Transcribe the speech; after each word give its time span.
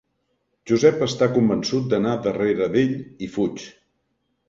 Josep 0.71 1.03
està 1.09 1.27
convençut 1.35 1.87
d'anar 1.93 2.17
darrere 2.27 2.69
d'ell 2.75 2.99
i 3.29 3.33
fuig. 3.39 3.73